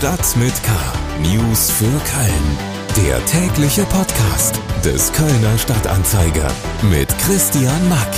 Stadt 0.00 0.34
mit 0.38 0.54
K. 0.62 0.72
News 1.20 1.70
für 1.70 1.84
Köln. 1.84 3.06
Der 3.06 3.22
tägliche 3.26 3.84
Podcast 3.84 4.58
des 4.82 5.12
Kölner 5.12 5.58
Stadtanzeiger 5.58 6.50
mit 6.90 7.06
Christian 7.18 7.86
Mack. 7.90 8.08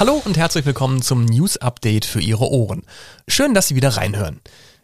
Hallo 0.00 0.22
und 0.24 0.38
herzlich 0.38 0.64
willkommen 0.64 1.02
zum 1.02 1.26
News 1.26 1.58
Update 1.58 2.06
für 2.06 2.22
Ihre 2.22 2.50
Ohren. 2.50 2.84
Schön, 3.28 3.52
dass 3.52 3.68
Sie 3.68 3.76
wieder 3.76 3.98
reinhören. 3.98 4.40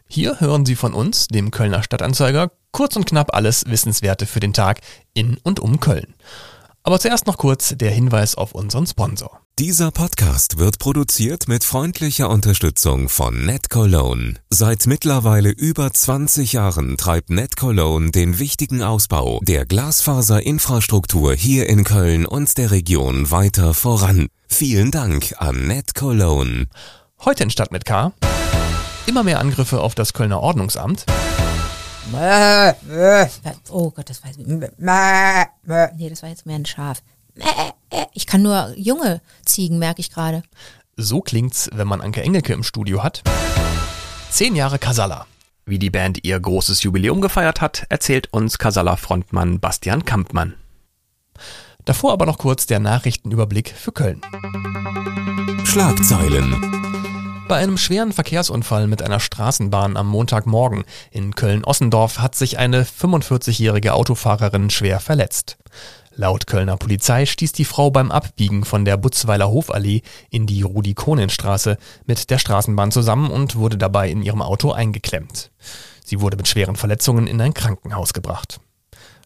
Hier 0.09 0.41
hören 0.41 0.67
Sie 0.67 0.77
von 0.77 0.93
uns, 0.93 1.27
dem 1.27 1.51
Kölner 1.51 1.83
Stadtanzeiger, 1.83 2.51
kurz 2.71 2.95
und 2.95 3.07
knapp 3.07 3.35
alles 3.35 3.65
Wissenswerte 3.69 4.27
für 4.27 4.41
den 4.41 4.53
Tag 4.53 4.83
in 5.15 5.39
und 5.43 5.59
um 5.59 5.81
Köln. 5.81 6.13
Aber 6.83 7.01
zuerst 7.01 7.27
noch 7.27 7.39
kurz 7.39 7.75
der 7.79 7.93
Hinweis 7.93 8.35
auf 8.35 8.55
unseren 8.55 8.87
Sponsor. 8.87 9.42
Dieser 9.59 9.91
Podcast 9.91 10.57
wird 10.57 10.79
produziert 10.79 11.47
mit 11.47 11.63
freundlicher 11.63 12.31
Unterstützung 12.31 13.11
von 13.11 13.45
NetCologne. 13.45 14.37
Seit 14.49 14.87
mittlerweile 14.87 15.51
über 15.51 15.93
20 15.93 16.55
Jahren 16.55 16.97
treibt 16.97 17.29
NetCologne 17.29 18.11
den 18.13 18.39
wichtigen 18.39 18.83
Ausbau 18.83 19.41
der 19.43 19.67
Glasfaserinfrastruktur 19.67 21.35
hier 21.35 21.69
in 21.69 21.85
Köln 21.85 22.25
und 22.25 22.57
der 22.57 22.71
Region 22.71 23.31
weiter 23.31 23.75
voran. 23.75 24.29
Vielen 24.49 24.91
Dank 24.91 25.35
an 25.37 25.67
NetCologne. 25.67 26.67
Heute 27.23 27.43
in 27.43 27.51
Stadt 27.51 27.73
mit 27.73 27.85
K. 27.85 28.15
Immer 29.05 29.23
mehr 29.23 29.39
Angriffe 29.39 29.83
auf 29.83 29.95
das 29.95 30.15
Kölner 30.15 30.41
Ordnungsamt. 30.41 31.05
Oh 33.71 33.91
Gott, 33.91 34.09
das 34.09 34.23
war 34.23 34.31
jetzt. 34.31 34.39
Nee, 34.39 36.09
das 36.09 36.23
war 36.23 36.31
jetzt 36.31 36.47
mehr 36.47 36.57
ein 36.57 36.65
Schaf. 36.65 37.03
Ich 38.15 38.27
kann 38.27 38.43
nur 38.43 38.73
junge 38.77 39.21
Ziegen, 39.45 39.79
merke 39.79 40.01
ich 40.01 40.11
gerade. 40.11 40.43
So 40.97 41.21
klingt's, 41.21 41.71
wenn 41.73 41.89
man 41.89 42.01
Anke 42.01 42.23
Engelke 42.23 42.53
im 42.53 42.63
Studio 42.63 43.03
hat. 43.03 43.23
Zehn 44.31 44.55
Jahre 44.55 44.79
Casalla. 44.79 45.27
Wie 45.65 45.79
die 45.79 45.91
Band 45.91 46.25
ihr 46.25 46.39
großes 46.41 46.83
Jubiläum 46.83 47.21
gefeiert 47.21 47.61
hat, 47.61 47.87
erzählt 47.89 48.33
uns 48.33 48.59
Casalla-Frontmann 48.59 49.61
Bastian 49.61 50.05
Kampmann. 50.05 50.55
Davor 51.85 52.13
aber 52.13 52.27
noch 52.27 52.39
kurz 52.39 52.67
der 52.67 52.79
Nachrichtenüberblick 52.81 53.71
für 53.71 53.93
Köln. 53.93 54.21
Schlagzeilen. 55.65 56.83
Bei 57.49 57.57
einem 57.57 57.77
schweren 57.77 58.13
Verkehrsunfall 58.13 58.87
mit 58.87 59.03
einer 59.03 59.21
Straßenbahn 59.21 59.97
am 59.97 60.09
Montagmorgen 60.09 60.85
in 61.11 61.35
Köln-Ossendorf 61.35 62.19
hat 62.19 62.35
sich 62.35 62.59
eine 62.59 62.85
45-jährige 62.85 63.95
Autofahrerin 63.95 64.71
schwer 64.71 65.01
verletzt. 65.01 65.59
Laut 66.15 66.47
Kölner 66.47 66.77
Polizei 66.77 67.25
stieß 67.25 67.53
die 67.53 67.65
Frau 67.65 67.91
beim 67.91 68.11
Abbiegen 68.11 68.65
von 68.65 68.85
der 68.85 68.99
Butzweiler 68.99 69.49
Hofallee 69.49 70.03
in 70.29 70.47
die 70.47 70.61
Rudi-Konen-Straße 70.61 71.79
mit 72.05 72.29
der 72.29 72.39
Straßenbahn 72.39 72.93
zusammen 72.93 73.31
und 73.31 73.57
wurde 73.57 73.79
dabei 73.79 74.11
in 74.11 74.23
ihrem 74.23 74.43
Auto 74.43 74.73
eingeklemmt. 74.73 75.51
Sie 76.05 76.21
wurde 76.21 76.37
mit 76.37 76.49
schweren 76.49 76.77
Verletzungen 76.77 77.27
in 77.27 77.41
ein 77.41 77.55
Krankenhaus 77.55 78.13
gebracht. 78.13 78.61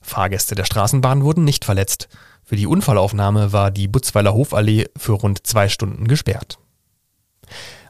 Fahrgäste 0.00 0.54
der 0.54 0.64
Straßenbahn 0.64 1.24
wurden 1.24 1.42
nicht 1.42 1.64
verletzt. 1.64 2.08
Für 2.44 2.54
die 2.54 2.68
Unfallaufnahme 2.68 3.52
war 3.52 3.72
die 3.72 3.88
Butzweiler 3.88 4.32
Hofallee 4.32 4.86
für 4.96 5.12
rund 5.12 5.44
zwei 5.44 5.68
Stunden 5.68 6.06
gesperrt. 6.06 6.58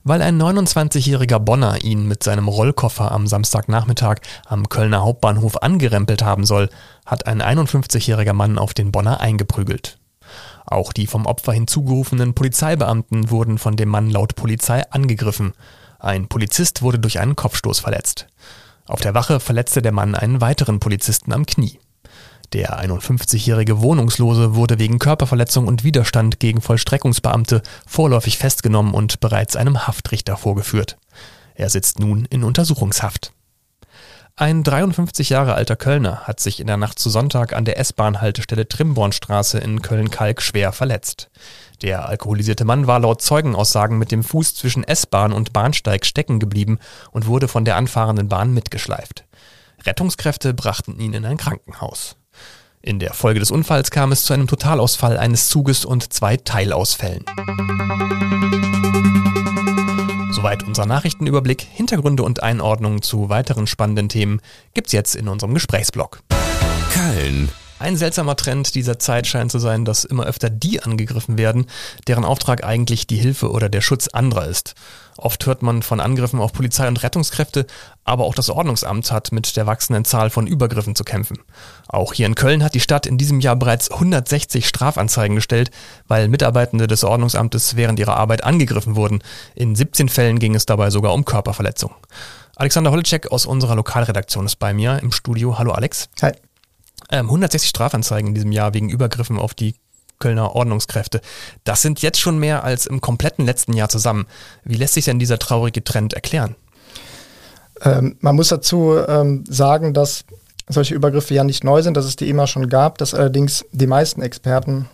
Weil 0.08 0.22
ein 0.22 0.40
29-jähriger 0.40 1.40
Bonner 1.40 1.82
ihn 1.82 2.06
mit 2.06 2.22
seinem 2.22 2.46
Rollkoffer 2.46 3.10
am 3.10 3.26
Samstagnachmittag 3.26 4.18
am 4.46 4.68
Kölner 4.68 5.02
Hauptbahnhof 5.02 5.64
angerempelt 5.64 6.22
haben 6.22 6.46
soll, 6.46 6.70
hat 7.04 7.26
ein 7.26 7.42
51-jähriger 7.42 8.32
Mann 8.32 8.56
auf 8.56 8.72
den 8.72 8.92
Bonner 8.92 9.18
eingeprügelt. 9.18 9.98
Auch 10.64 10.92
die 10.92 11.08
vom 11.08 11.26
Opfer 11.26 11.54
hinzugerufenen 11.54 12.34
Polizeibeamten 12.34 13.30
wurden 13.30 13.58
von 13.58 13.74
dem 13.74 13.88
Mann 13.88 14.08
laut 14.08 14.36
Polizei 14.36 14.88
angegriffen. 14.92 15.54
Ein 15.98 16.28
Polizist 16.28 16.82
wurde 16.82 17.00
durch 17.00 17.18
einen 17.18 17.34
Kopfstoß 17.34 17.80
verletzt. 17.80 18.28
Auf 18.86 19.00
der 19.00 19.14
Wache 19.14 19.40
verletzte 19.40 19.82
der 19.82 19.90
Mann 19.90 20.14
einen 20.14 20.40
weiteren 20.40 20.78
Polizisten 20.78 21.32
am 21.32 21.46
Knie. 21.46 21.80
Der 22.52 22.80
51-jährige 22.80 23.80
Wohnungslose 23.80 24.54
wurde 24.54 24.78
wegen 24.78 24.98
Körperverletzung 24.98 25.66
und 25.66 25.84
Widerstand 25.84 26.38
gegen 26.38 26.60
Vollstreckungsbeamte 26.60 27.62
vorläufig 27.86 28.38
festgenommen 28.38 28.94
und 28.94 29.20
bereits 29.20 29.56
einem 29.56 29.86
Haftrichter 29.86 30.36
vorgeführt. 30.36 30.96
Er 31.54 31.70
sitzt 31.70 31.98
nun 31.98 32.24
in 32.26 32.44
Untersuchungshaft. 32.44 33.32
Ein 34.38 34.62
53 34.62 35.30
Jahre 35.30 35.54
alter 35.54 35.76
Kölner 35.76 36.20
hat 36.24 36.40
sich 36.40 36.60
in 36.60 36.66
der 36.66 36.76
Nacht 36.76 36.98
zu 36.98 37.08
Sonntag 37.08 37.54
an 37.54 37.64
der 37.64 37.78
S-Bahn-Haltestelle 37.78 38.68
Trimbornstraße 38.68 39.58
in 39.58 39.80
Köln-Kalk 39.80 40.42
schwer 40.42 40.72
verletzt. 40.72 41.30
Der 41.80 42.06
alkoholisierte 42.06 42.66
Mann 42.66 42.86
war 42.86 43.00
laut 43.00 43.22
Zeugenaussagen 43.22 43.96
mit 43.96 44.12
dem 44.12 44.22
Fuß 44.22 44.54
zwischen 44.54 44.84
S-Bahn 44.84 45.32
und 45.32 45.54
Bahnsteig 45.54 46.04
stecken 46.04 46.38
geblieben 46.38 46.78
und 47.12 47.26
wurde 47.26 47.48
von 47.48 47.64
der 47.64 47.76
anfahrenden 47.76 48.28
Bahn 48.28 48.52
mitgeschleift. 48.52 49.24
Rettungskräfte 49.86 50.52
brachten 50.52 51.00
ihn 51.00 51.14
in 51.14 51.24
ein 51.24 51.38
Krankenhaus. 51.38 52.16
In 52.86 53.00
der 53.00 53.14
Folge 53.14 53.40
des 53.40 53.50
Unfalls 53.50 53.90
kam 53.90 54.12
es 54.12 54.22
zu 54.22 54.32
einem 54.32 54.46
Totalausfall 54.46 55.18
eines 55.18 55.48
Zuges 55.48 55.84
und 55.84 56.12
zwei 56.12 56.36
Teilausfällen. 56.36 57.24
Soweit 60.30 60.62
unser 60.62 60.86
Nachrichtenüberblick. 60.86 61.62
Hintergründe 61.62 62.22
und 62.22 62.44
Einordnungen 62.44 63.02
zu 63.02 63.28
weiteren 63.28 63.66
spannenden 63.66 64.08
Themen 64.08 64.40
gibt's 64.72 64.92
jetzt 64.92 65.16
in 65.16 65.26
unserem 65.26 65.52
Gesprächsblock. 65.52 66.20
Köln. 66.94 67.48
Ein 67.78 67.98
seltsamer 67.98 68.36
Trend 68.36 68.74
dieser 68.74 68.98
Zeit 68.98 69.26
scheint 69.26 69.52
zu 69.52 69.58
sein, 69.58 69.84
dass 69.84 70.04
immer 70.04 70.24
öfter 70.24 70.48
die 70.48 70.82
angegriffen 70.82 71.36
werden, 71.36 71.66
deren 72.06 72.24
Auftrag 72.24 72.64
eigentlich 72.64 73.06
die 73.06 73.18
Hilfe 73.18 73.50
oder 73.50 73.68
der 73.68 73.82
Schutz 73.82 74.08
anderer 74.08 74.46
ist. 74.46 74.74
Oft 75.18 75.44
hört 75.44 75.62
man 75.62 75.82
von 75.82 76.00
Angriffen 76.00 76.40
auf 76.40 76.54
Polizei 76.54 76.88
und 76.88 77.02
Rettungskräfte, 77.02 77.66
aber 78.04 78.24
auch 78.24 78.34
das 78.34 78.48
Ordnungsamt 78.48 79.10
hat 79.12 79.30
mit 79.30 79.56
der 79.58 79.66
wachsenden 79.66 80.06
Zahl 80.06 80.30
von 80.30 80.46
Übergriffen 80.46 80.94
zu 80.94 81.04
kämpfen. 81.04 81.38
Auch 81.86 82.14
hier 82.14 82.24
in 82.24 82.34
Köln 82.34 82.64
hat 82.64 82.74
die 82.74 82.80
Stadt 82.80 83.04
in 83.04 83.18
diesem 83.18 83.40
Jahr 83.40 83.56
bereits 83.56 83.90
160 83.90 84.66
Strafanzeigen 84.66 85.36
gestellt, 85.36 85.70
weil 86.08 86.28
Mitarbeitende 86.28 86.86
des 86.86 87.04
Ordnungsamtes 87.04 87.76
während 87.76 87.98
ihrer 87.98 88.16
Arbeit 88.16 88.42
angegriffen 88.42 88.96
wurden. 88.96 89.22
In 89.54 89.76
17 89.76 90.08
Fällen 90.08 90.38
ging 90.38 90.54
es 90.54 90.64
dabei 90.64 90.88
sogar 90.88 91.12
um 91.12 91.26
Körperverletzung. 91.26 91.94
Alexander 92.56 92.90
Holitschek 92.90 93.30
aus 93.30 93.44
unserer 93.44 93.74
Lokalredaktion 93.74 94.46
ist 94.46 94.56
bei 94.56 94.72
mir 94.72 94.98
im 95.02 95.12
Studio. 95.12 95.58
Hallo 95.58 95.72
Alex. 95.72 96.08
Hi. 96.22 96.32
160 97.10 97.68
ähm, 97.68 97.70
Strafanzeigen 97.70 98.28
in 98.28 98.34
diesem 98.34 98.52
Jahr 98.52 98.74
wegen 98.74 98.88
Übergriffen 98.88 99.38
auf 99.38 99.54
die 99.54 99.74
Kölner 100.18 100.54
Ordnungskräfte. 100.54 101.20
Das 101.64 101.82
sind 101.82 102.00
jetzt 102.02 102.20
schon 102.20 102.38
mehr 102.38 102.64
als 102.64 102.86
im 102.86 103.00
kompletten 103.00 103.44
letzten 103.44 103.74
Jahr 103.74 103.88
zusammen. 103.88 104.26
Wie 104.64 104.76
lässt 104.76 104.94
sich 104.94 105.04
denn 105.04 105.18
dieser 105.18 105.38
traurige 105.38 105.84
Trend 105.84 106.14
erklären? 106.14 106.56
Ähm, 107.82 108.16
man 108.20 108.36
muss 108.36 108.48
dazu 108.48 108.96
ähm, 109.06 109.44
sagen, 109.48 109.92
dass 109.92 110.24
solche 110.68 110.94
Übergriffe 110.94 111.34
ja 111.34 111.44
nicht 111.44 111.64
neu 111.64 111.82
sind, 111.82 111.96
dass 111.96 112.06
es 112.06 112.16
die 112.16 112.30
immer 112.30 112.46
schon 112.46 112.68
gab, 112.68 112.98
dass 112.98 113.14
allerdings 113.14 113.64
die 113.72 113.86
meisten 113.86 114.22
Experten 114.22 114.88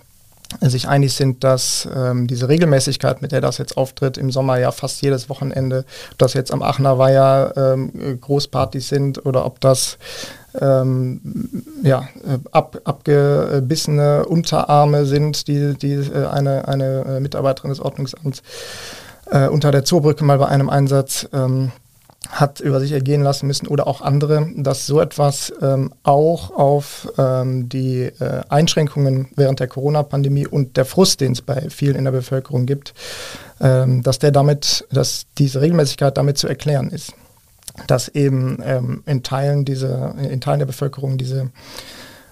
sich 0.61 0.87
einig 0.87 1.15
sind, 1.15 1.44
dass 1.44 1.89
ähm, 1.94 2.27
diese 2.27 2.49
Regelmäßigkeit, 2.49 3.23
mit 3.23 3.33
der 3.33 3.41
das 3.41 3.56
jetzt 3.56 3.77
auftritt, 3.77 4.19
im 4.19 4.31
Sommer 4.31 4.59
ja 4.59 4.71
fast 4.71 5.00
jedes 5.00 5.31
Wochenende, 5.31 5.87
ob 6.11 6.19
das 6.19 6.34
jetzt 6.34 6.53
am 6.53 6.62
Aachener 6.62 6.99
Weiher 6.99 7.55
ähm, 7.56 8.21
Großpartys 8.21 8.89
sind 8.89 9.25
oder 9.25 9.47
ob 9.47 9.61
das 9.61 9.97
ähm, 10.60 11.20
ja, 11.82 12.08
ab, 12.50 12.78
abgebissene 12.84 14.26
Unterarme 14.26 15.06
sind, 15.06 15.48
die, 15.48 15.74
die 15.74 15.94
äh, 15.94 16.26
eine, 16.26 16.68
eine 16.68 17.04
äh, 17.04 17.20
Mitarbeiterin 17.20 17.70
des 17.70 17.80
Ordnungsamts 17.80 18.42
äh, 19.30 19.48
unter 19.48 19.70
der 19.70 19.84
Zoobrücke 19.84 20.24
mal 20.24 20.38
bei 20.38 20.48
einem 20.48 20.68
Einsatz 20.68 21.28
ähm, 21.32 21.72
hat 22.30 22.60
über 22.60 22.80
sich 22.80 22.92
ergehen 22.92 23.22
lassen 23.22 23.46
müssen 23.46 23.66
oder 23.66 23.86
auch 23.86 24.00
andere, 24.00 24.48
dass 24.56 24.86
so 24.86 25.00
etwas 25.00 25.52
ähm, 25.60 25.92
auch 26.02 26.50
auf 26.50 27.08
ähm, 27.19 27.69
die 27.69 28.04
äh, 28.04 28.42
Einschränkungen 28.48 29.28
während 29.36 29.60
der 29.60 29.66
Corona-Pandemie 29.66 30.46
und 30.46 30.76
der 30.76 30.84
Frust, 30.84 31.20
den 31.20 31.32
es 31.32 31.42
bei 31.42 31.69
vielen 31.69 31.96
in 31.96 32.04
der 32.04 32.12
Bevölkerung 32.12 32.64
gibt, 32.64 32.94
ähm, 33.60 34.02
dass 34.02 34.19
der 34.19 34.30
damit, 34.30 34.86
dass 34.92 35.26
diese 35.36 35.60
Regelmäßigkeit 35.60 36.16
damit 36.16 36.38
zu 36.38 36.48
erklären 36.48 36.90
ist 36.90 37.12
dass 37.86 38.08
eben 38.08 38.58
ähm, 38.64 39.02
in, 39.06 39.22
Teilen 39.22 39.64
diese, 39.64 40.14
in 40.30 40.40
Teilen 40.40 40.60
der 40.60 40.66
Bevölkerung 40.66 41.19
diese 41.19 41.50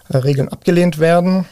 äh, 0.08 0.16
Regeln 0.16 0.48
abgelehnt 0.48 0.98
werden 0.98 1.46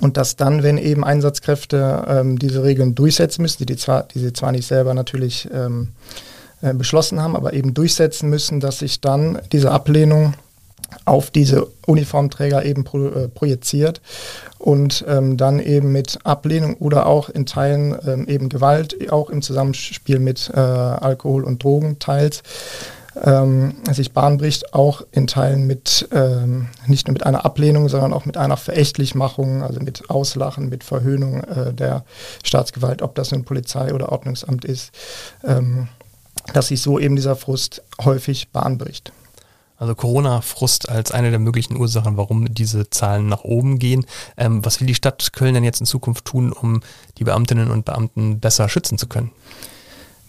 und 0.00 0.16
dass 0.16 0.36
dann, 0.36 0.62
wenn 0.62 0.78
eben 0.78 1.04
Einsatzkräfte 1.04 2.04
ähm, 2.08 2.38
diese 2.38 2.62
Regeln 2.62 2.94
durchsetzen 2.94 3.42
müssen, 3.42 3.58
die, 3.58 3.66
die, 3.66 3.76
zwar, 3.76 4.04
die 4.04 4.18
sie 4.18 4.32
zwar 4.32 4.52
nicht 4.52 4.66
selber 4.66 4.94
natürlich 4.94 5.48
ähm, 5.52 5.92
äh, 6.60 6.74
beschlossen 6.74 7.20
haben, 7.20 7.36
aber 7.36 7.52
eben 7.52 7.74
durchsetzen 7.74 8.28
müssen, 8.28 8.60
dass 8.60 8.80
sich 8.80 9.00
dann 9.00 9.38
diese 9.52 9.70
Ablehnung 9.70 10.34
auf 11.04 11.30
diese 11.30 11.66
Uniformträger 11.86 12.64
eben 12.64 12.84
pro, 12.84 13.06
äh, 13.06 13.28
projiziert 13.28 14.00
und 14.58 15.04
ähm, 15.08 15.36
dann 15.36 15.60
eben 15.60 15.92
mit 15.92 16.18
Ablehnung 16.24 16.76
oder 16.76 17.06
auch 17.06 17.28
in 17.28 17.46
Teilen 17.46 17.96
ähm, 18.06 18.26
eben 18.28 18.48
Gewalt, 18.48 19.10
auch 19.10 19.30
im 19.30 19.42
Zusammenspiel 19.42 20.18
mit 20.18 20.50
äh, 20.54 20.58
Alkohol 20.58 21.44
und 21.44 21.62
Drogen 21.62 21.98
teils, 21.98 22.42
ähm, 23.22 23.74
sich 23.90 24.12
Bahn 24.12 24.38
bricht, 24.38 24.74
auch 24.74 25.02
in 25.12 25.26
Teilen 25.26 25.66
mit 25.66 26.08
ähm, 26.12 26.68
nicht 26.86 27.06
nur 27.06 27.12
mit 27.12 27.24
einer 27.24 27.44
Ablehnung, 27.44 27.88
sondern 27.88 28.12
auch 28.12 28.24
mit 28.24 28.36
einer 28.36 28.56
Verächtlichmachung, 28.56 29.62
also 29.62 29.80
mit 29.80 30.10
Auslachen, 30.10 30.68
mit 30.68 30.84
Verhöhnung 30.84 31.44
äh, 31.44 31.72
der 31.72 32.04
Staatsgewalt, 32.42 33.02
ob 33.02 33.14
das 33.14 33.30
nun 33.30 33.44
Polizei 33.44 33.94
oder 33.94 34.10
Ordnungsamt 34.10 34.64
ist, 34.64 34.92
ähm, 35.44 35.88
dass 36.52 36.68
sich 36.68 36.82
so 36.82 36.98
eben 36.98 37.16
dieser 37.16 37.36
Frust 37.36 37.82
häufig 38.04 38.50
Bahn 38.50 38.78
bricht. 38.78 39.12
Also 39.76 39.94
Corona-Frust 39.94 40.88
als 40.88 41.10
eine 41.10 41.30
der 41.30 41.40
möglichen 41.40 41.76
Ursachen, 41.76 42.16
warum 42.16 42.54
diese 42.54 42.90
Zahlen 42.90 43.28
nach 43.28 43.42
oben 43.42 43.78
gehen. 43.78 44.06
Ähm, 44.36 44.64
was 44.64 44.80
will 44.80 44.86
die 44.86 44.94
Stadt 44.94 45.32
Köln 45.32 45.54
denn 45.54 45.64
jetzt 45.64 45.80
in 45.80 45.86
Zukunft 45.86 46.24
tun, 46.24 46.52
um 46.52 46.80
die 47.18 47.24
Beamtinnen 47.24 47.70
und 47.70 47.84
Beamten 47.84 48.38
besser 48.38 48.68
schützen 48.68 48.98
zu 48.98 49.08
können? 49.08 49.32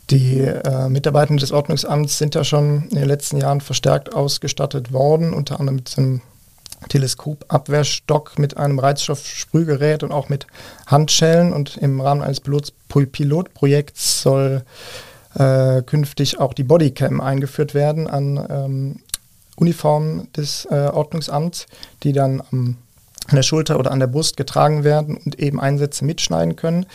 Die 0.09 0.39
äh, 0.39 0.87
Mitarbeiter 0.89 1.35
des 1.35 1.51
Ordnungsamts 1.51 2.17
sind 2.17 2.35
ja 2.35 2.43
schon 2.43 2.89
in 2.89 2.97
den 2.97 3.07
letzten 3.07 3.37
Jahren 3.37 3.61
verstärkt 3.61 4.13
ausgestattet 4.13 4.93
worden, 4.93 5.33
unter 5.33 5.59
anderem 5.59 5.77
mit 5.77 5.97
einem 5.97 6.21
Teleskopabwehrstock, 6.89 8.37
mit 8.37 8.57
einem 8.57 8.77
Reizstoffsprühgerät 8.77 10.03
und 10.03 10.11
auch 10.11 10.29
mit 10.29 10.45
Handschellen. 10.85 11.53
Und 11.53 11.77
im 11.77 12.01
Rahmen 12.01 12.21
eines 12.21 12.39
Pilot 12.39 12.73
Pilotprojekts 12.87 14.21
soll 14.21 14.63
äh, 15.33 15.81
künftig 15.81 16.39
auch 16.39 16.53
die 16.53 16.63
Bodycam 16.63 17.19
eingeführt 17.19 17.73
werden 17.73 18.07
an 18.07 18.45
ähm, 18.49 18.99
Uniformen 19.55 20.31
des 20.33 20.65
äh, 20.69 20.89
Ordnungsamts, 20.93 21.65
die 22.03 22.13
dann 22.13 22.43
am 22.51 22.77
an 23.27 23.35
der 23.35 23.43
Schulter 23.43 23.79
oder 23.79 23.91
an 23.91 23.99
der 23.99 24.07
Brust 24.07 24.37
getragen 24.37 24.83
werden 24.83 25.17
und 25.17 25.39
eben 25.39 25.59
Einsätze 25.59 26.05
mitschneiden 26.05 26.55
können. 26.55 26.85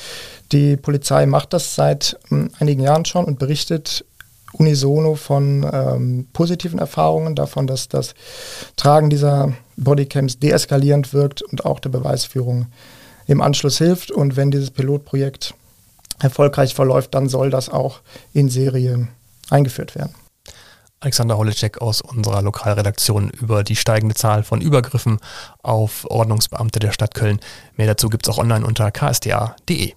Die 0.53 0.77
Polizei 0.77 1.27
macht 1.27 1.53
das 1.53 1.75
seit 1.75 2.19
ähm, 2.31 2.50
einigen 2.59 2.82
Jahren 2.82 3.05
schon 3.05 3.25
und 3.25 3.38
berichtet 3.38 4.05
unisono 4.53 5.15
von 5.15 5.69
ähm, 5.73 6.29
positiven 6.32 6.79
Erfahrungen, 6.79 7.35
davon, 7.35 7.67
dass 7.67 7.88
das 7.88 8.15
Tragen 8.77 9.11
dieser 9.11 9.53
Bodycams 9.77 10.38
deeskalierend 10.38 11.12
wirkt 11.12 11.43
und 11.43 11.65
auch 11.65 11.81
der 11.81 11.91
Beweisführung 11.91 12.67
im 13.26 13.41
Anschluss 13.41 13.79
hilft. 13.79 14.11
Und 14.11 14.37
wenn 14.37 14.50
dieses 14.50 14.71
Pilotprojekt 14.71 15.55
erfolgreich 16.19 16.75
verläuft, 16.75 17.15
dann 17.15 17.29
soll 17.29 17.50
das 17.50 17.69
auch 17.69 18.00
in 18.33 18.49
Serie 18.49 19.09
eingeführt 19.50 19.94
werden. 19.94 20.15
Alexander 21.02 21.38
Holecek 21.38 21.81
aus 21.81 22.02
unserer 22.02 22.43
Lokalredaktion 22.43 23.31
über 23.31 23.64
die 23.64 23.76
steigende 23.76 24.14
Zahl 24.14 24.43
von 24.43 24.61
Übergriffen 24.61 25.19
auf 25.62 26.05
Ordnungsbeamte 26.05 26.79
der 26.79 26.93
Stadt 26.93 27.14
Köln. 27.14 27.41
Mehr 27.76 27.87
dazu 27.87 28.11
gibt 28.11 28.29
es 28.29 28.35
auch 28.35 28.37
online 28.37 28.67
unter 28.67 28.91
ksda.de. 28.91 29.94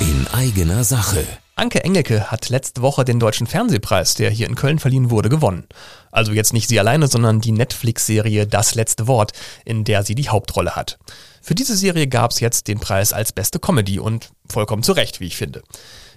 In 0.00 0.26
eigener 0.32 0.82
Sache. 0.84 1.26
Anke 1.56 1.84
Engelke 1.84 2.30
hat 2.30 2.48
letzte 2.48 2.80
Woche 2.80 3.04
den 3.04 3.20
Deutschen 3.20 3.46
Fernsehpreis, 3.46 4.14
der 4.14 4.30
hier 4.30 4.46
in 4.46 4.54
Köln 4.54 4.78
verliehen 4.78 5.10
wurde, 5.10 5.28
gewonnen. 5.28 5.66
Also 6.10 6.32
jetzt 6.32 6.54
nicht 6.54 6.68
sie 6.68 6.80
alleine, 6.80 7.08
sondern 7.08 7.42
die 7.42 7.52
Netflix-Serie 7.52 8.46
Das 8.46 8.74
letzte 8.74 9.08
Wort, 9.08 9.32
in 9.66 9.84
der 9.84 10.04
sie 10.04 10.14
die 10.14 10.30
Hauptrolle 10.30 10.74
hat. 10.74 10.98
Für 11.42 11.54
diese 11.54 11.76
Serie 11.76 12.06
gab 12.06 12.30
es 12.30 12.40
jetzt 12.40 12.68
den 12.68 12.78
Preis 12.78 13.12
als 13.12 13.32
beste 13.32 13.58
Comedy 13.58 13.98
und 13.98 14.30
vollkommen 14.48 14.82
zu 14.82 14.92
Recht, 14.92 15.20
wie 15.20 15.26
ich 15.26 15.36
finde. 15.36 15.62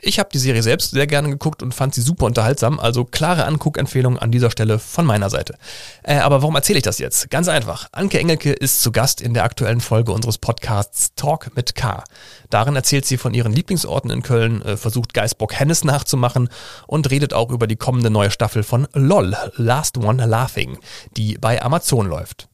Ich 0.03 0.17
habe 0.17 0.29
die 0.33 0.39
Serie 0.39 0.63
selbst 0.63 0.91
sehr 0.91 1.05
gerne 1.05 1.29
geguckt 1.29 1.61
und 1.61 1.75
fand 1.75 1.93
sie 1.93 2.01
super 2.01 2.25
unterhaltsam, 2.25 2.79
also 2.79 3.05
klare 3.05 3.45
Anguckempfehlung 3.45 4.17
an 4.17 4.31
dieser 4.31 4.49
Stelle 4.49 4.79
von 4.79 5.05
meiner 5.05 5.29
Seite. 5.29 5.55
Äh, 6.01 6.17
aber 6.17 6.41
warum 6.41 6.55
erzähle 6.55 6.77
ich 6.77 6.83
das 6.83 6.97
jetzt? 6.97 7.29
Ganz 7.29 7.47
einfach. 7.47 7.87
Anke 7.91 8.19
Engelke 8.19 8.51
ist 8.51 8.81
zu 8.81 8.91
Gast 8.91 9.21
in 9.21 9.35
der 9.35 9.43
aktuellen 9.43 9.79
Folge 9.79 10.11
unseres 10.11 10.39
Podcasts 10.39 11.13
Talk 11.15 11.55
mit 11.55 11.75
K. 11.75 12.03
Darin 12.49 12.75
erzählt 12.75 13.05
sie 13.05 13.17
von 13.17 13.35
ihren 13.35 13.53
Lieblingsorten 13.53 14.09
in 14.09 14.23
Köln, 14.23 14.63
äh, 14.63 14.75
versucht 14.75 15.13
Geisbock 15.13 15.53
Hennes 15.53 15.83
nachzumachen 15.83 16.49
und 16.87 17.11
redet 17.11 17.35
auch 17.35 17.51
über 17.51 17.67
die 17.67 17.75
kommende 17.75 18.09
neue 18.09 18.31
Staffel 18.31 18.63
von 18.63 18.87
LOL, 18.93 19.35
Last 19.55 19.99
One 19.99 20.25
Laughing, 20.25 20.79
die 21.15 21.37
bei 21.37 21.61
Amazon 21.61 22.07
läuft. 22.07 22.47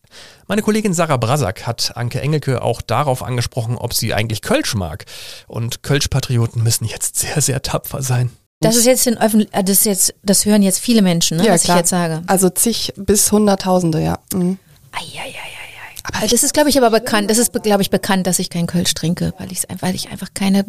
Meine 0.48 0.62
Kollegin 0.62 0.94
Sarah 0.94 1.18
Brasak 1.18 1.68
hat 1.68 1.96
Anke 1.96 2.22
Engelke 2.22 2.62
auch 2.62 2.82
darauf 2.82 3.24
angesprochen, 3.24 3.78
ob 3.78 3.94
sie 3.94 4.14
eigentlich 4.14 4.42
Kölsch 4.42 4.76
mag. 4.76 5.06
Und 5.48 5.84
Kölsch-Patrioten 5.84 6.64
müssen 6.64 6.86
jetzt 6.86 7.18
sehr, 7.18 7.42
sehr 7.42 7.62
tapfer 7.62 8.02
sein. 8.02 8.32
Das 8.60 8.76
ist 8.76 8.86
jetzt 8.86 9.06
in 9.06 9.18
Öffentlich 9.18 9.54
äh, 9.54 9.64
das 9.64 9.80
ist 9.80 9.86
jetzt, 9.86 10.16
das 10.24 10.46
hören 10.46 10.64
jetzt 10.64 10.80
viele 10.80 11.02
Menschen, 11.02 11.38
ne, 11.38 11.46
ja, 11.46 11.54
was 11.54 11.64
klar. 11.64 11.78
ich 11.78 11.82
jetzt 11.82 11.90
sage. 11.90 12.24
Also 12.28 12.50
zig 12.50 12.94
bis 12.96 13.32
Hunderttausende, 13.32 14.02
ja. 14.02 14.20
Mhm. 14.34 14.58
Eieieiei. 14.92 15.58
Aber 16.14 16.28
das 16.28 16.44
ist, 16.44 16.54
glaube 16.54 16.70
ich, 16.70 16.78
aber 16.78 16.90
bekannt. 16.90 17.30
Das 17.30 17.38
ist, 17.38 17.52
glaube 17.64 17.82
ich, 17.82 17.90
bekannt, 17.90 18.28
dass 18.28 18.40
ich 18.40 18.50
kein 18.50 18.68
Kölsch 18.68 18.94
trinke, 18.94 19.34
weil 19.38 19.52
ich, 19.52 19.64
weil 19.80 19.94
ich 19.94 20.10
einfach 20.10 20.30
keine 20.34 20.64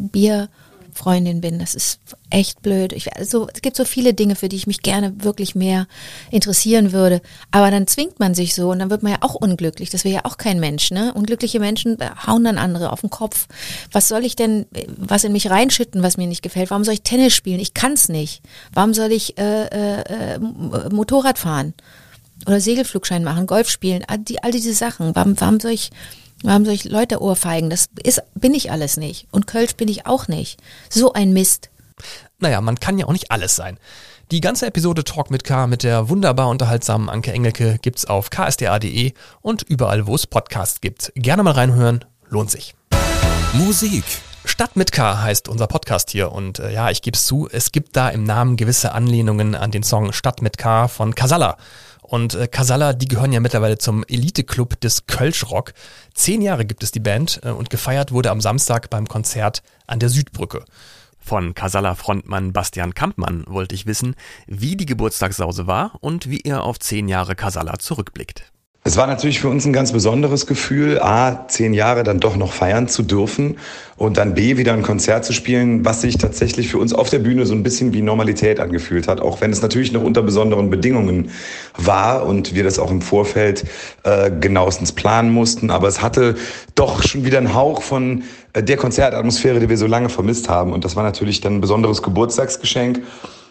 Bierfreundin 0.99 1.41
bin. 1.41 1.59
Das 1.59 1.75
ist 1.75 2.01
echt 2.31 2.63
blöd. 2.63 2.93
Ich, 2.93 3.17
also, 3.17 3.49
es 3.53 3.63
gibt 3.63 3.77
so 3.77 3.85
viele 3.85 4.15
Dinge, 4.15 4.37
für 4.37 4.49
die 4.49 4.57
ich 4.57 4.67
mich 4.67 4.83
gerne 4.83 5.23
wirklich 5.23 5.55
mehr 5.55 5.87
interessieren 6.31 6.93
würde. 6.93 7.23
Aber 7.51 7.71
dann 7.71 7.87
zwingt 7.87 8.19
man 8.19 8.35
sich 8.35 8.55
so 8.55 8.71
und 8.71 8.81
dann 8.81 8.91
wird 8.91 9.03
man 9.03 9.13
ja 9.13 9.19
auch 9.23 9.35
unglücklich. 9.35 9.91
Das 9.91 10.05
wäre 10.05 10.17
ja 10.17 10.25
auch 10.25 10.37
kein 10.37 10.61
Mensch. 10.61 10.91
Ne? 10.91 11.13
Unglückliche 11.15 11.61
Menschen 11.61 11.97
hauen 12.27 12.45
dann 12.45 12.59
andere 12.59 12.93
auf 12.93 13.01
den 13.01 13.11
Kopf. 13.11 13.47
Was 13.93 14.09
soll 14.09 14.25
ich 14.25 14.37
denn, 14.37 14.67
was 14.97 15.25
in 15.25 15.33
mich 15.33 15.51
reinschütten, 15.51 16.03
was 16.03 16.17
mir 16.17 16.27
nicht 16.27 16.43
gefällt? 16.43 16.71
Warum 16.71 16.85
soll 16.85 16.95
ich 16.95 17.03
Tennis 17.03 17.35
spielen? 17.35 17.61
Ich 17.61 17.75
kann's 17.75 18.09
nicht. 18.09 18.43
Warum 18.73 18.95
soll 18.95 19.13
ich 19.13 19.39
äh, 19.39 19.67
äh, 19.67 20.35
äh, 20.35 20.39
Motorrad 20.91 21.39
fahren? 21.39 21.75
oder 22.47 22.61
Segelflugschein 22.61 23.25
machen, 23.25 23.49
Golf 23.49 23.69
spielen, 23.69 24.05
all, 24.07 24.19
die, 24.19 24.43
all 24.45 24.53
diese 24.53 24.73
Sachen. 24.73 25.15
Warum, 25.17 25.39
warum 25.41 25.59
soll 25.59 25.73
ich, 25.73 25.91
warum 26.43 26.65
soll 26.65 26.75
ich 26.75 26.85
Leute 26.85 27.21
ohrfeigen? 27.21 27.71
Das 27.71 27.89
ist, 28.03 28.23
bin 28.35 28.55
ich 28.55 28.71
alles 28.71 28.97
nicht. 28.97 29.27
Und 29.31 29.47
Kölsch 29.47 29.75
bin 29.77 29.89
ich 29.89 30.07
auch 30.07 30.29
nicht. 30.29 30.61
So 30.89 31.13
ein 31.13 31.33
Mist. 31.33 31.71
Naja, 32.39 32.61
man 32.61 32.79
kann 32.79 32.99
ja 32.99 33.07
auch 33.07 33.13
nicht 33.13 33.31
alles 33.31 33.57
sein. 33.57 33.79
Die 34.31 34.41
ganze 34.41 34.67
Episode 34.67 35.05
Talk 35.05 35.31
mit 35.31 35.43
K 35.43 35.67
mit 35.67 35.83
der 35.83 36.11
wunderbar 36.11 36.49
unterhaltsamen 36.49 37.09
Anke 37.09 37.33
Engelke 37.33 37.79
gibt's 37.81 38.05
auf 38.05 38.29
ksda.de 38.29 39.15
und 39.41 39.63
überall, 39.63 40.07
wo 40.07 40.15
es 40.15 40.27
Podcasts 40.27 40.83
gibt. 40.83 41.13
Gerne 41.15 41.43
mal 41.43 41.55
reinhören, 41.55 42.05
lohnt 42.29 42.51
sich. 42.51 42.75
Musik. 43.55 44.05
Stadt 44.45 44.77
mit 44.77 44.93
K 44.93 45.23
heißt 45.23 45.49
unser 45.49 45.67
Podcast 45.67 46.11
hier 46.11 46.33
und 46.33 46.59
äh, 46.59 46.73
ja, 46.73 46.91
ich 46.91 47.03
gebe 47.03 47.17
es 47.17 47.27
zu, 47.27 47.49
es 47.51 47.73
gibt 47.73 47.97
da 47.97 48.09
im 48.11 48.25
Namen 48.25 48.57
gewisse 48.57 48.93
Anlehnungen 48.93 49.55
an 49.55 49.71
den 49.71 49.83
Song 49.83 50.13
Stadt 50.13 50.43
mit 50.43 50.59
K 50.59 50.89
von 50.89 51.15
Casalla. 51.15 51.57
Und 52.09 52.35
äh, 52.35 52.49
Casalla, 52.49 52.95
die 52.95 53.07
gehören 53.07 53.33
ja 53.33 53.41
mittlerweile 53.41 53.77
zum 53.77 54.03
Elite-Club 54.03 54.81
des 54.81 55.07
Kölschrock. 55.07 55.75
Zehn 56.15 56.41
Jahre 56.41 56.65
gibt 56.65 56.83
es 56.83 56.91
die 56.91 57.01
Band 57.01 57.41
äh, 57.45 57.51
und 57.51 57.69
gefeiert 57.69 58.13
wurde 58.13 58.31
am 58.31 58.41
Samstag 58.41 58.89
beim 58.89 59.07
Konzert 59.07 59.63
an 59.87 59.99
der 59.99 60.09
Südbrücke. 60.09 60.65
Von 61.19 61.53
Casalla-Frontmann 61.53 62.55
Bastian 62.55 62.95
Kampmann 62.95 63.45
wollte 63.47 63.75
ich 63.75 63.85
wissen, 63.85 64.17
wie 64.47 64.75
die 64.75 64.87
Geburtstagssause 64.87 65.67
war 65.67 65.99
und 66.01 66.31
wie 66.31 66.41
er 66.41 66.63
auf 66.63 66.79
zehn 66.79 67.09
Jahre 67.09 67.35
Casalla 67.35 67.79
zurückblickt. 67.79 68.53
Es 68.85 68.97
war 68.97 69.07
natürlich 69.07 69.41
für 69.41 69.49
uns 69.49 69.67
ein 69.67 69.75
ganz 69.75 69.93
besonderes 69.93 70.47
Gefühl, 70.47 70.99
A, 71.01 71.47
zehn 71.49 71.75
Jahre 71.75 72.05
dann 72.05 72.21
doch 72.21 72.37
noch 72.37 72.55
feiern 72.55 72.89
zu 72.89 73.03
dürfen 73.03 73.59
und 73.97 74.17
dann 74.17 74.35
B, 74.35 74.57
wieder 74.57 74.73
ein 74.73 74.83
Konzert 74.83 75.27
zu 75.27 75.35
spielen, 75.35 75.85
was 75.85 76.01
sich 76.01 76.17
tatsächlich 76.17 76.69
für 76.69 76.79
uns 76.79 76.95
auf 76.95 77.11
der 77.11 77.19
Bühne 77.19 77.45
so 77.45 77.55
ein 77.55 77.63
bisschen 77.63 77.93
wie 77.93 78.01
Normalität 78.01 78.61
angefühlt 78.61 79.07
hat, 79.07 79.21
auch 79.21 79.43
wenn 79.43 79.51
es 79.51 79.61
natürlich 79.61 79.93
noch 79.93 80.03
unter 80.03 80.23
besonderen 80.23 80.71
Bedingungen 80.71 81.31
war 81.77 82.25
und 82.25 82.55
wir 82.55 82.65
das 82.65 82.79
auch 82.79 82.91
im 82.91 83.03
Vorfeld 83.03 83.65
äh, 84.05 84.31
genauestens 84.31 84.93
planen 84.93 85.33
mussten. 85.33 85.71
Aber 85.71 85.89
es 85.89 86.01
hatte 86.01 86.37
doch 86.75 87.03
schon 87.03 87.27
wieder 87.27 87.39
einen 87.39 87.55
Hauch 87.55 87.83
von 87.83 88.23
äh, 88.55 88.63
der 88.63 88.79
Konzertatmosphäre, 88.79 89.61
die 89.61 89.69
wir 89.69 89.77
so 89.77 89.87
lange 89.87 90.09
vermisst 90.09 90.49
haben. 90.49 90.73
Und 90.73 90.87
das 90.87 90.97
war 90.97 91.03
natürlich 91.03 91.43
dann 91.43 91.57
ein 91.57 91.61
besonderes 91.61 92.03
Geburtstagsgeschenk 92.03 93.03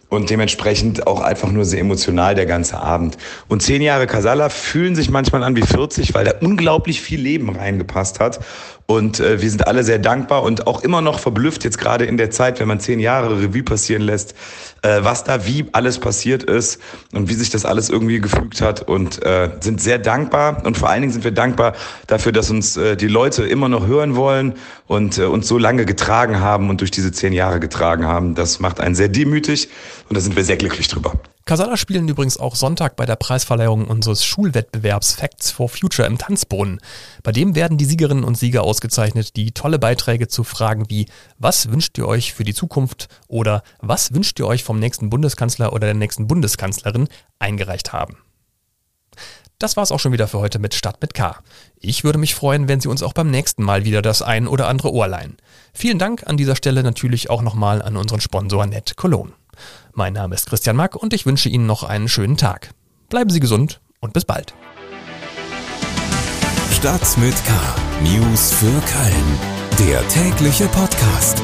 und 0.09 0.29
dementsprechend 0.29 1.05
auch 1.07 1.21
einfach 1.21 1.51
nur 1.51 1.65
sehr 1.65 1.81
emotional 1.81 2.35
der 2.35 2.45
ganze 2.45 2.79
Abend. 2.79 3.17
Und 3.47 3.61
zehn 3.61 3.81
Jahre 3.81 4.07
Casalla 4.07 4.49
fühlen 4.49 4.95
sich 4.95 5.09
manchmal 5.09 5.43
an 5.43 5.55
wie 5.55 5.61
40, 5.61 6.13
weil 6.13 6.25
da 6.25 6.33
unglaublich 6.41 7.01
viel 7.01 7.19
Leben 7.19 7.49
reingepasst 7.49 8.19
hat. 8.19 8.39
Und 8.89 9.20
äh, 9.20 9.41
wir 9.41 9.50
sind 9.50 9.67
alle 9.67 9.84
sehr 9.84 10.00
dankbar 10.00 10.44
und 10.44 10.65
auch 10.65 10.82
immer 10.82 11.01
noch 11.01 11.20
verblüfft 11.20 11.65
jetzt 11.65 11.77
gerade 11.77 12.06
in 12.06 12.15
der 12.15 12.32
Zeit, 12.32 12.62
wenn 12.62 12.70
man 12.70 12.79
zehn 12.79 13.01
Jahre 13.01 13.41
Revue 13.41 13.62
passieren 13.62 14.01
lässt, 14.01 14.34
äh, 14.82 15.00
was 15.01 15.25
da 15.25 15.46
wie 15.46 15.65
alles 15.74 16.00
passiert 16.00 16.44
ist 16.44 16.79
und 17.13 17.27
wie 17.27 17.34
sich 17.34 17.50
das 17.50 17.65
alles 17.65 17.89
irgendwie 17.89 18.22
gefügt 18.22 18.62
hat 18.62 18.88
und 18.88 19.22
äh, 19.24 19.51
sind 19.60 19.82
sehr 19.82 20.00
dankbar 20.00 20.65
und 20.65 20.77
vor 20.77 20.89
allen 20.89 21.01
Dingen 21.01 21.12
sind 21.12 21.25
wir 21.25 21.32
dankbar 21.32 21.74
dafür, 22.08 22.32
dass 22.32 22.50
uns 22.50 22.77
äh, 22.77 22.96
die 22.96 23.10
Leute 23.10 23.44
immer 23.44 23.67
noch 23.67 23.88
hören 23.88 24.15
wollen 24.15 24.53
und 24.88 25.17
äh, 25.17 25.25
uns 25.25 25.50
so 25.50 25.58
lange 25.58 25.86
getragen 25.86 26.39
haben 26.39 26.70
und 26.70 26.79
durch 26.79 26.91
diese 26.91 27.12
zehn 27.12 27.34
Jahre 27.34 27.60
getragen 27.60 28.06
haben. 28.06 28.36
Das 28.36 28.62
macht 28.62 28.79
einen 28.79 28.96
sehr 28.96 29.10
demütig 29.10 29.67
und 30.08 30.15
da 30.15 30.22
sind 30.22 30.38
wir 30.38 30.46
sehr 30.46 30.56
glücklich 30.56 30.88
drüber. 30.88 31.12
Casala 31.48 31.77
spielen 31.77 32.10
übrigens 32.10 32.38
auch 32.38 32.56
Sonntag 32.56 32.98
bei 32.98 33.06
der 33.06 33.16
Preisverleihung 33.16 33.86
unseres 33.86 34.25
Schulwettbewerbs 34.25 35.13
Facts 35.13 35.50
for 35.50 35.70
Future 35.70 36.06
im 36.06 36.18
Tanzbrunnen. 36.18 36.82
Bei 37.24 37.32
dem 37.32 37.56
werden 37.56 37.77
die 37.77 37.86
Siegerinnen 37.86 38.25
und 38.25 38.38
Sieger 38.38 38.63
ausgezeichnet, 38.63 39.38
die 39.38 39.54
tolle 39.54 39.80
Beiträge 39.80 40.27
zu 40.27 40.44
Fragen 40.44 40.89
wie 40.89 41.06
Was 41.39 41.72
wünscht 41.72 41.98
ihr 41.98 42.06
euch 42.06 42.34
für 42.34 42.44
die 42.44 42.54
Zukunft 42.54 43.08
oder 43.30 43.63
Was 43.80 44.13
wünscht 44.13 44.38
ihr 44.39 44.46
euch 44.46 44.66
vom 44.66 44.77
nächsten 44.77 45.10
Bundeskanzler 45.10 45.72
oder 45.72 45.88
der 45.88 45.94
nächsten 45.94 46.27
Bundeskanzlerin 46.27 47.08
eingereicht 47.39 47.94
haben. 47.94 48.18
Das 49.58 49.77
war's 49.77 49.94
auch 49.94 50.01
schon 50.01 50.12
wieder 50.12 50.27
für 50.27 50.39
heute 50.39 50.60
mit 50.60 50.74
Stadt 50.74 51.01
mit 51.01 51.13
K. 51.13 51.39
Ich 51.80 52.04
würde 52.04 52.20
mich 52.20 52.36
freuen, 52.36 52.68
wenn 52.68 52.82
Sie 52.82 52.89
uns 52.89 53.01
auch 53.01 53.13
beim 53.13 53.32
nächsten 53.32 53.63
Mal 53.63 53.86
wieder 53.86 54.01
das 54.01 54.22
ein 54.22 54.50
oder 54.50 54.68
andere 54.68 54.92
Ohr 54.92 55.08
leihen. 55.08 55.38
Vielen 55.74 55.98
Dank 55.98 56.27
an 56.27 56.36
dieser 56.36 56.58
Stelle 56.58 56.84
natürlich 56.84 57.30
auch 57.30 57.42
nochmal 57.42 57.82
an 57.82 57.96
unseren 57.96 58.20
Sponsor 58.20 58.66
Net 58.66 58.98
Cologne. 58.98 59.32
Mein 59.93 60.13
Name 60.13 60.35
ist 60.35 60.47
Christian 60.47 60.75
Mack 60.75 60.95
und 60.95 61.13
ich 61.13 61.25
wünsche 61.25 61.49
Ihnen 61.49 61.65
noch 61.65 61.83
einen 61.83 62.07
schönen 62.07 62.37
Tag. 62.37 62.71
Bleiben 63.09 63.29
Sie 63.29 63.39
gesund 63.39 63.81
und 63.99 64.13
bis 64.13 64.25
bald. 64.25 64.53
Stadt 66.71 67.17
mit 67.17 67.35
K. 67.45 67.53
News 68.03 68.51
für 68.53 68.65
Köln. 68.65 69.39
Der 69.79 70.07
tägliche 70.07 70.67
Podcast. 70.67 71.41